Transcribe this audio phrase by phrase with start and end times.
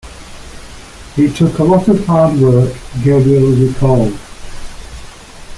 [1.15, 4.17] "It took a lot of hard work," Gabriel recalled.